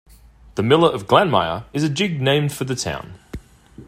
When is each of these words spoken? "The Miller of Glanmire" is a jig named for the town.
"The 0.55 0.63
Miller 0.63 0.89
of 0.89 1.05
Glanmire" 1.05 1.65
is 1.73 1.83
a 1.83 1.87
jig 1.87 2.19
named 2.23 2.53
for 2.53 2.63
the 2.63 2.73
town. 2.75 3.19